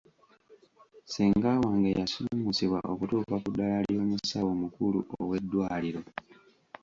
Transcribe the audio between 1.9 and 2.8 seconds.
yasuumuusibwa